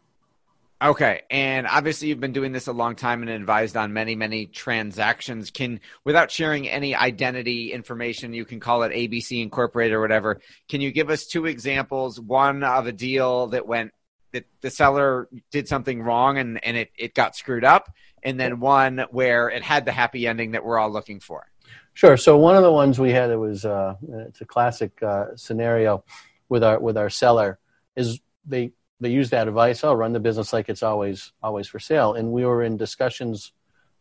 Okay, 0.82 1.22
and 1.30 1.66
obviously 1.66 2.08
you've 2.08 2.20
been 2.20 2.34
doing 2.34 2.52
this 2.52 2.66
a 2.66 2.72
long 2.72 2.96
time 2.96 3.22
and 3.22 3.30
advised 3.30 3.78
on 3.78 3.94
many, 3.94 4.14
many 4.14 4.44
transactions. 4.44 5.50
Can, 5.50 5.80
without 6.04 6.30
sharing 6.30 6.68
any 6.68 6.94
identity 6.94 7.72
information, 7.72 8.34
you 8.34 8.44
can 8.44 8.60
call 8.60 8.82
it 8.82 8.92
ABC 8.92 9.40
Incorporated 9.42 9.94
or 9.94 10.02
whatever. 10.02 10.38
Can 10.68 10.82
you 10.82 10.92
give 10.92 11.08
us 11.08 11.26
two 11.26 11.46
examples? 11.46 12.20
One 12.20 12.62
of 12.62 12.86
a 12.86 12.92
deal 12.92 13.46
that 13.48 13.66
went 13.66 13.92
that 14.32 14.44
the 14.60 14.70
seller 14.70 15.28
did 15.50 15.66
something 15.66 16.02
wrong 16.02 16.36
and 16.36 16.62
and 16.62 16.76
it 16.76 16.90
it 16.98 17.14
got 17.14 17.36
screwed 17.36 17.64
up, 17.64 17.90
and 18.22 18.38
then 18.38 18.60
one 18.60 19.06
where 19.10 19.48
it 19.48 19.62
had 19.62 19.86
the 19.86 19.92
happy 19.92 20.26
ending 20.26 20.50
that 20.50 20.62
we're 20.62 20.78
all 20.78 20.90
looking 20.90 21.20
for. 21.20 21.46
Sure. 21.94 22.18
So 22.18 22.36
one 22.36 22.54
of 22.54 22.62
the 22.62 22.72
ones 22.72 22.98
we 22.98 23.12
had 23.12 23.30
it 23.30 23.36
was 23.36 23.64
uh, 23.64 23.94
it's 24.26 24.42
a 24.42 24.44
classic 24.44 25.02
uh, 25.02 25.36
scenario 25.36 26.04
with 26.50 26.62
our 26.62 26.78
with 26.78 26.98
our 26.98 27.08
seller 27.08 27.58
is 27.96 28.20
they 28.44 28.72
they 29.00 29.10
use 29.10 29.30
that 29.30 29.48
advice. 29.48 29.84
Oh, 29.84 29.94
run 29.94 30.12
the 30.12 30.20
business 30.20 30.52
like 30.52 30.68
it's 30.68 30.82
always 30.82 31.32
always 31.42 31.68
for 31.68 31.78
sale. 31.78 32.14
And 32.14 32.32
we 32.32 32.44
were 32.44 32.62
in 32.62 32.76
discussions 32.76 33.52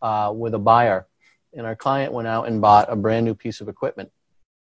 uh, 0.01 0.31
with 0.35 0.53
a 0.53 0.59
buyer, 0.59 1.07
and 1.53 1.65
our 1.65 1.75
client 1.75 2.13
went 2.13 2.27
out 2.27 2.47
and 2.47 2.61
bought 2.61 2.91
a 2.91 2.95
brand 2.95 3.25
new 3.25 3.35
piece 3.35 3.61
of 3.61 3.67
equipment 3.67 4.11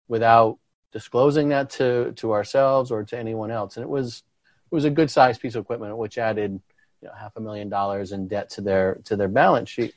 without 0.09 0.59
disclosing 0.93 1.51
that 1.51 1.71
to 1.71 2.13
to 2.13 2.33
ourselves 2.33 2.91
or 2.91 3.05
to 3.05 3.19
anyone 3.19 3.51
else. 3.51 3.77
And 3.77 3.85
it 3.85 3.89
was 3.89 4.25
it 4.71 4.75
was 4.75 4.85
a 4.85 4.91
good 4.91 5.11
sized 5.11 5.41
piece 5.41 5.55
of 5.55 5.63
equipment, 5.63 5.97
which 5.97 6.19
added 6.19 6.61
you 7.01 7.09
know, 7.09 7.15
half 7.15 7.37
a 7.37 7.41
million 7.41 7.69
dollars 7.69 8.13
in 8.13 8.27
debt 8.27 8.51
to 8.51 8.61
their 8.61 9.01
to 9.05 9.17
their 9.17 9.29
balance 9.29 9.69
sheet. 9.71 9.95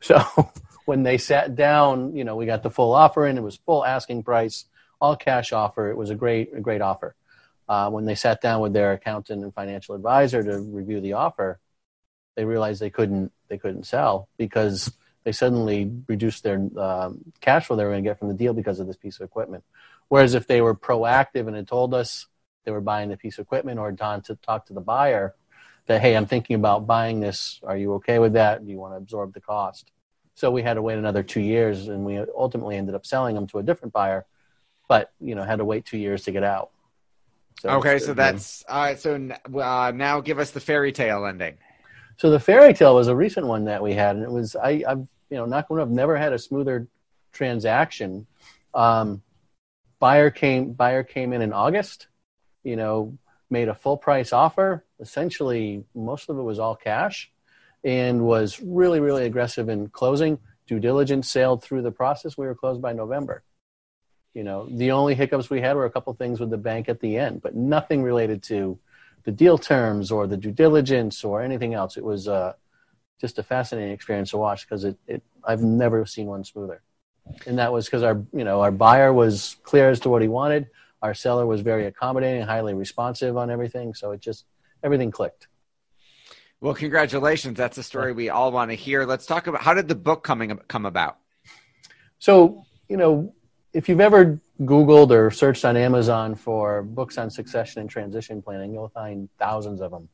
So 0.00 0.22
when 0.84 1.02
they 1.02 1.16
sat 1.16 1.54
down, 1.54 2.14
you 2.14 2.24
know, 2.24 2.36
we 2.36 2.44
got 2.44 2.62
the 2.62 2.70
full 2.70 2.92
offer 2.92 3.26
in. 3.26 3.38
It 3.38 3.42
was 3.42 3.56
full 3.56 3.84
asking 3.84 4.22
price, 4.22 4.66
all 5.00 5.16
cash 5.16 5.52
offer. 5.52 5.90
It 5.90 5.96
was 5.96 6.10
a 6.10 6.14
great 6.14 6.54
a 6.54 6.60
great 6.60 6.82
offer 6.82 7.14
uh, 7.70 7.88
when 7.88 8.04
they 8.04 8.16
sat 8.16 8.40
down 8.40 8.60
with 8.60 8.72
their 8.72 8.92
accountant 8.92 9.44
and 9.44 9.54
financial 9.54 9.94
advisor 9.94 10.42
to 10.42 10.58
review 10.58 11.00
the 11.00 11.12
offer, 11.12 11.60
they 12.34 12.44
realized 12.44 12.82
they 12.82 12.90
couldn't 12.90 13.30
they 13.48 13.58
couldn't 13.58 13.84
sell 13.84 14.28
because 14.36 14.92
they 15.22 15.30
suddenly 15.30 15.88
reduced 16.08 16.42
their 16.42 16.68
um, 16.76 17.20
cash 17.40 17.66
flow 17.66 17.76
they 17.76 17.84
were 17.84 17.90
going 17.90 18.02
to 18.02 18.10
get 18.10 18.18
from 18.18 18.26
the 18.26 18.34
deal 18.34 18.52
because 18.52 18.80
of 18.80 18.88
this 18.88 18.96
piece 18.96 19.20
of 19.20 19.24
equipment. 19.24 19.62
Whereas 20.08 20.34
if 20.34 20.48
they 20.48 20.60
were 20.60 20.74
proactive 20.74 21.46
and 21.46 21.54
had 21.54 21.68
told 21.68 21.94
us 21.94 22.26
they 22.64 22.72
were 22.72 22.80
buying 22.80 23.08
the 23.08 23.16
piece 23.16 23.38
of 23.38 23.44
equipment 23.44 23.78
or 23.78 23.92
gone 23.92 24.22
to 24.22 24.34
talk 24.34 24.66
to 24.66 24.72
the 24.72 24.80
buyer 24.80 25.36
that 25.86 26.00
hey, 26.00 26.16
I'm 26.16 26.26
thinking 26.26 26.56
about 26.56 26.88
buying 26.88 27.20
this. 27.20 27.60
Are 27.62 27.76
you 27.76 27.94
okay 27.94 28.18
with 28.18 28.32
that? 28.32 28.66
Do 28.66 28.72
you 28.72 28.78
want 28.78 28.94
to 28.94 28.98
absorb 28.98 29.32
the 29.32 29.40
cost? 29.40 29.92
So 30.34 30.50
we 30.50 30.62
had 30.62 30.74
to 30.74 30.82
wait 30.82 30.98
another 30.98 31.22
two 31.22 31.40
years, 31.40 31.86
and 31.86 32.04
we 32.04 32.18
ultimately 32.36 32.76
ended 32.76 32.96
up 32.96 33.06
selling 33.06 33.36
them 33.36 33.46
to 33.48 33.58
a 33.58 33.62
different 33.62 33.92
buyer, 33.92 34.26
but 34.88 35.12
you 35.20 35.36
know 35.36 35.44
had 35.44 35.58
to 35.58 35.64
wait 35.64 35.84
two 35.84 35.98
years 35.98 36.24
to 36.24 36.32
get 36.32 36.42
out. 36.42 36.70
So 37.60 37.68
okay, 37.68 37.98
so 37.98 38.14
that's 38.14 38.64
all 38.70 38.82
right. 38.82 38.98
So 38.98 39.16
uh, 39.54 39.92
now 39.94 40.22
give 40.22 40.38
us 40.38 40.50
the 40.50 40.60
fairy 40.60 40.92
tale 40.92 41.26
ending. 41.26 41.58
So 42.16 42.30
the 42.30 42.40
fairy 42.40 42.72
tale 42.72 42.94
was 42.94 43.08
a 43.08 43.14
recent 43.14 43.46
one 43.46 43.66
that 43.66 43.82
we 43.82 43.92
had, 43.92 44.16
and 44.16 44.24
it 44.24 44.30
was 44.30 44.56
I, 44.56 44.82
I've 44.88 45.06
you 45.28 45.36
know 45.36 45.44
not 45.44 45.68
going 45.68 45.76
to 45.76 45.82
have 45.82 45.90
never 45.90 46.16
had 46.16 46.32
a 46.32 46.38
smoother 46.38 46.88
transaction. 47.34 48.26
Um, 48.72 49.20
buyer 49.98 50.30
came 50.30 50.72
buyer 50.72 51.02
came 51.02 51.34
in 51.34 51.42
in 51.42 51.52
August. 51.52 52.06
You 52.64 52.76
know, 52.76 53.18
made 53.50 53.68
a 53.68 53.74
full 53.74 53.98
price 53.98 54.32
offer. 54.32 54.86
Essentially, 54.98 55.84
most 55.94 56.30
of 56.30 56.38
it 56.38 56.42
was 56.42 56.58
all 56.58 56.76
cash, 56.76 57.30
and 57.84 58.24
was 58.24 58.58
really 58.62 59.00
really 59.00 59.26
aggressive 59.26 59.68
in 59.68 59.88
closing. 59.88 60.38
Due 60.66 60.80
diligence 60.80 61.28
sailed 61.28 61.62
through 61.62 61.82
the 61.82 61.92
process. 61.92 62.38
We 62.38 62.46
were 62.46 62.54
closed 62.54 62.80
by 62.80 62.94
November. 62.94 63.42
You 64.34 64.44
know, 64.44 64.68
the 64.70 64.92
only 64.92 65.14
hiccups 65.14 65.50
we 65.50 65.60
had 65.60 65.74
were 65.76 65.86
a 65.86 65.90
couple 65.90 66.12
things 66.14 66.38
with 66.38 66.50
the 66.50 66.58
bank 66.58 66.88
at 66.88 67.00
the 67.00 67.16
end, 67.16 67.42
but 67.42 67.56
nothing 67.56 68.02
related 68.02 68.42
to 68.44 68.78
the 69.24 69.32
deal 69.32 69.58
terms 69.58 70.10
or 70.10 70.26
the 70.26 70.36
due 70.36 70.52
diligence 70.52 71.24
or 71.24 71.42
anything 71.42 71.74
else. 71.74 71.96
It 71.96 72.04
was 72.04 72.28
uh, 72.28 72.54
just 73.20 73.38
a 73.38 73.42
fascinating 73.42 73.92
experience 73.92 74.30
to 74.30 74.38
watch 74.38 74.66
because 74.66 74.84
it, 74.84 74.98
it 75.06 75.22
I've 75.44 75.62
never 75.62 76.06
seen 76.06 76.26
one 76.26 76.44
smoother. 76.44 76.82
And 77.46 77.58
that 77.58 77.72
was 77.72 77.86
because 77.86 78.02
our 78.02 78.24
you 78.32 78.44
know 78.44 78.60
our 78.60 78.70
buyer 78.70 79.12
was 79.12 79.56
clear 79.62 79.90
as 79.90 80.00
to 80.00 80.08
what 80.08 80.22
he 80.22 80.28
wanted. 80.28 80.68
Our 81.02 81.14
seller 81.14 81.46
was 81.46 81.60
very 81.60 81.86
accommodating, 81.86 82.42
highly 82.42 82.74
responsive 82.74 83.36
on 83.36 83.50
everything. 83.50 83.94
So 83.94 84.12
it 84.12 84.20
just 84.20 84.44
everything 84.82 85.10
clicked. 85.10 85.48
Well, 86.60 86.74
congratulations. 86.74 87.56
That's 87.56 87.78
a 87.78 87.82
story 87.82 88.12
we 88.12 88.28
all 88.28 88.52
want 88.52 88.70
to 88.70 88.74
hear. 88.74 89.06
Let's 89.06 89.24
talk 89.24 89.46
about 89.46 89.62
how 89.62 89.72
did 89.72 89.88
the 89.88 89.94
book 89.94 90.22
coming 90.22 90.54
come 90.68 90.84
about? 90.84 91.16
So, 92.18 92.66
you 92.86 92.98
know, 92.98 93.34
if 93.72 93.88
you've 93.88 94.00
ever 94.00 94.40
Googled 94.60 95.10
or 95.10 95.30
searched 95.30 95.64
on 95.64 95.76
Amazon 95.76 96.34
for 96.34 96.82
books 96.82 97.18
on 97.18 97.30
succession 97.30 97.80
and 97.80 97.88
transition 97.88 98.42
planning, 98.42 98.72
you'll 98.72 98.88
find 98.88 99.28
thousands 99.38 99.80
of 99.80 99.90
them. 99.90 100.08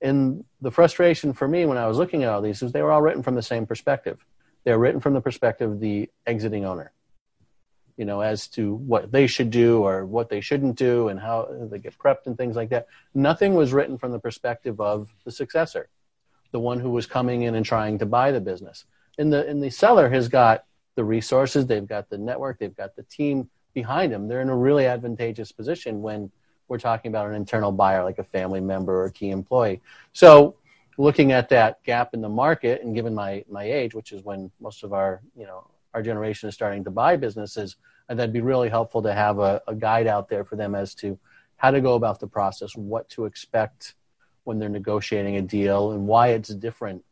And 0.00 0.44
the 0.60 0.70
frustration 0.70 1.32
for 1.32 1.48
me 1.48 1.66
when 1.66 1.78
I 1.78 1.86
was 1.86 1.98
looking 1.98 2.22
at 2.22 2.30
all 2.30 2.42
these 2.42 2.62
is 2.62 2.72
they 2.72 2.82
were 2.82 2.92
all 2.92 3.02
written 3.02 3.22
from 3.22 3.34
the 3.34 3.42
same 3.42 3.66
perspective. 3.66 4.24
They 4.64 4.72
were 4.72 4.78
written 4.78 5.00
from 5.00 5.14
the 5.14 5.20
perspective 5.20 5.70
of 5.70 5.80
the 5.80 6.10
exiting 6.26 6.64
owner, 6.64 6.92
you 7.96 8.04
know, 8.04 8.20
as 8.20 8.48
to 8.48 8.74
what 8.74 9.12
they 9.12 9.26
should 9.26 9.50
do 9.50 9.82
or 9.82 10.04
what 10.04 10.28
they 10.28 10.40
shouldn't 10.40 10.76
do 10.76 11.08
and 11.08 11.20
how 11.20 11.48
they 11.70 11.78
get 11.78 11.96
prepped 11.98 12.26
and 12.26 12.36
things 12.36 12.56
like 12.56 12.70
that. 12.70 12.88
Nothing 13.14 13.54
was 13.54 13.72
written 13.72 13.96
from 13.96 14.12
the 14.12 14.18
perspective 14.18 14.80
of 14.80 15.14
the 15.24 15.30
successor, 15.30 15.88
the 16.50 16.60
one 16.60 16.80
who 16.80 16.90
was 16.90 17.06
coming 17.06 17.42
in 17.42 17.54
and 17.54 17.64
trying 17.64 17.98
to 17.98 18.06
buy 18.06 18.32
the 18.32 18.40
business. 18.40 18.84
And 19.18 19.32
the, 19.32 19.46
and 19.46 19.62
the 19.62 19.70
seller 19.70 20.08
has 20.10 20.28
got 20.28 20.64
the 20.96 21.04
resources, 21.04 21.66
they've 21.66 21.86
got 21.86 22.10
the 22.10 22.18
network, 22.18 22.58
they've 22.58 22.76
got 22.76 22.96
the 22.96 23.04
team 23.04 23.48
behind 23.74 24.12
them. 24.12 24.26
They're 24.26 24.40
in 24.40 24.48
a 24.48 24.56
really 24.56 24.86
advantageous 24.86 25.52
position 25.52 26.02
when 26.02 26.30
we're 26.68 26.78
talking 26.78 27.10
about 27.10 27.28
an 27.28 27.34
internal 27.34 27.70
buyer 27.70 28.02
like 28.02 28.18
a 28.18 28.24
family 28.24 28.60
member 28.60 29.02
or 29.02 29.04
a 29.04 29.12
key 29.12 29.30
employee. 29.30 29.80
So 30.12 30.56
looking 30.98 31.30
at 31.30 31.48
that 31.50 31.82
gap 31.84 32.14
in 32.14 32.20
the 32.20 32.28
market 32.28 32.82
and 32.82 32.94
given 32.94 33.14
my, 33.14 33.44
my 33.48 33.64
age, 33.64 33.94
which 33.94 34.12
is 34.12 34.24
when 34.24 34.50
most 34.60 34.82
of 34.82 34.92
our, 34.92 35.20
you 35.36 35.46
know, 35.46 35.68
our 35.94 36.02
generation 36.02 36.48
is 36.48 36.54
starting 36.54 36.82
to 36.84 36.90
buy 36.90 37.16
businesses, 37.16 37.76
and 38.08 38.18
that'd 38.18 38.32
be 38.32 38.40
really 38.40 38.68
helpful 38.68 39.02
to 39.02 39.12
have 39.12 39.38
a, 39.38 39.60
a 39.68 39.74
guide 39.74 40.06
out 40.06 40.28
there 40.28 40.44
for 40.44 40.56
them 40.56 40.74
as 40.74 40.94
to 40.94 41.18
how 41.56 41.70
to 41.70 41.80
go 41.80 41.94
about 41.94 42.20
the 42.20 42.26
process, 42.26 42.74
what 42.76 43.08
to 43.10 43.24
expect 43.24 43.94
when 44.44 44.58
they're 44.58 44.68
negotiating 44.68 45.36
a 45.36 45.42
deal, 45.42 45.92
and 45.92 46.06
why 46.06 46.28
it's 46.28 46.48
different 46.48 47.04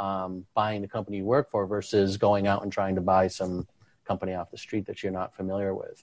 um, 0.00 0.46
buying 0.54 0.80
the 0.80 0.88
company 0.88 1.18
you 1.18 1.24
work 1.24 1.50
for 1.50 1.66
versus 1.66 2.16
going 2.16 2.46
out 2.46 2.62
and 2.62 2.72
trying 2.72 2.94
to 2.94 3.02
buy 3.02 3.28
some 3.28 3.68
company 4.06 4.34
off 4.34 4.50
the 4.50 4.56
street 4.56 4.86
that 4.86 5.02
you're 5.02 5.12
not 5.12 5.36
familiar 5.36 5.74
with. 5.74 6.02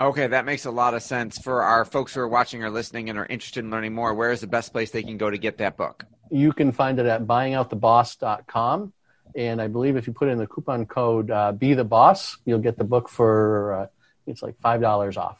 Okay, 0.00 0.26
that 0.26 0.44
makes 0.44 0.64
a 0.64 0.72
lot 0.72 0.94
of 0.94 1.02
sense. 1.02 1.38
For 1.38 1.62
our 1.62 1.84
folks 1.84 2.14
who 2.14 2.20
are 2.20 2.28
watching 2.28 2.64
or 2.64 2.70
listening 2.70 3.08
and 3.08 3.18
are 3.18 3.26
interested 3.26 3.64
in 3.64 3.70
learning 3.70 3.94
more, 3.94 4.12
where 4.12 4.32
is 4.32 4.40
the 4.40 4.48
best 4.48 4.72
place 4.72 4.90
they 4.90 5.04
can 5.04 5.16
go 5.16 5.30
to 5.30 5.38
get 5.38 5.58
that 5.58 5.76
book? 5.76 6.04
You 6.30 6.52
can 6.52 6.72
find 6.72 6.98
it 6.98 7.06
at 7.06 7.24
buyingouttheboss.com. 7.24 8.92
And 9.36 9.62
I 9.62 9.68
believe 9.68 9.96
if 9.96 10.08
you 10.08 10.12
put 10.12 10.28
in 10.28 10.38
the 10.38 10.48
coupon 10.48 10.86
code 10.86 11.30
uh, 11.30 11.52
Be 11.52 11.74
the 11.74 11.84
Boss, 11.84 12.36
you'll 12.44 12.58
get 12.58 12.76
the 12.76 12.84
book 12.84 13.08
for 13.08 13.74
uh, 13.74 13.86
it's 14.26 14.42
like 14.42 14.58
five 14.60 14.80
dollars 14.80 15.16
off. 15.16 15.38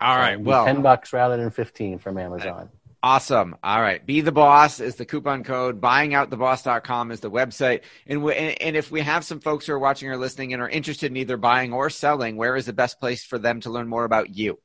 All 0.00 0.16
right. 0.16 0.40
Well, 0.40 0.64
ten 0.64 0.82
bucks 0.82 1.12
rather 1.12 1.36
than 1.36 1.50
fifteen 1.50 1.98
from 1.98 2.18
Amazon. 2.18 2.70
Awesome. 3.06 3.54
All 3.62 3.80
right. 3.80 4.04
Be 4.04 4.20
the 4.20 4.32
boss 4.32 4.80
is 4.80 4.96
the 4.96 5.04
coupon 5.04 5.44
code. 5.44 5.80
Buyingouttheboss.com 5.80 7.12
is 7.12 7.20
the 7.20 7.30
website. 7.30 7.82
And, 8.04 8.24
we, 8.24 8.34
and, 8.34 8.76
if 8.76 8.90
we 8.90 9.02
have 9.02 9.24
some 9.24 9.38
folks 9.38 9.66
who 9.66 9.74
are 9.74 9.78
watching 9.78 10.08
or 10.08 10.16
listening 10.16 10.52
and 10.52 10.60
are 10.60 10.68
interested 10.68 11.12
in 11.12 11.16
either 11.16 11.36
buying 11.36 11.72
or 11.72 11.88
selling, 11.88 12.36
where 12.36 12.56
is 12.56 12.66
the 12.66 12.72
best 12.72 12.98
place 12.98 13.24
for 13.24 13.38
them 13.38 13.60
to 13.60 13.70
learn 13.70 13.86
more 13.86 14.04
about 14.04 14.34
you? 14.34 14.58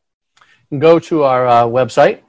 Go 0.76 0.98
to 0.98 1.22
our 1.22 1.46
uh, 1.46 1.66
website, 1.66 2.22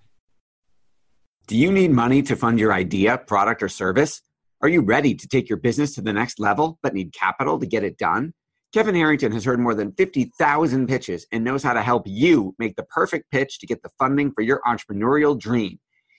Do 1.47 1.57
you 1.57 1.71
need 1.71 1.91
money 1.91 2.21
to 2.23 2.35
fund 2.35 2.59
your 2.59 2.73
idea, 2.73 3.17
product, 3.17 3.63
or 3.63 3.69
service? 3.69 4.21
Are 4.61 4.69
you 4.69 4.81
ready 4.81 5.13
to 5.13 5.27
take 5.27 5.49
your 5.49 5.57
business 5.57 5.95
to 5.95 6.01
the 6.01 6.13
next 6.13 6.39
level 6.39 6.79
but 6.81 6.93
need 6.93 7.13
capital 7.13 7.59
to 7.59 7.65
get 7.65 7.83
it 7.83 7.97
done? 7.97 8.33
Kevin 8.73 8.95
Harrington 8.95 9.31
has 9.33 9.45
heard 9.45 9.59
more 9.59 9.75
than 9.75 9.91
50,000 9.91 10.87
pitches 10.87 11.27
and 11.31 11.43
knows 11.43 11.61
how 11.61 11.73
to 11.73 11.81
help 11.81 12.03
you 12.07 12.55
make 12.57 12.75
the 12.75 12.83
perfect 12.83 13.29
pitch 13.29 13.59
to 13.59 13.67
get 13.67 13.83
the 13.83 13.89
funding 13.99 14.31
for 14.31 14.41
your 14.41 14.61
entrepreneurial 14.65 15.37
dream. 15.37 15.79